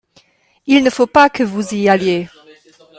[0.65, 2.27] Il ne faut pas que vous y alliez.